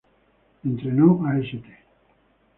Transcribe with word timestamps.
Entrenó 0.65 1.23
a 1.27 1.37
St. 1.37 1.63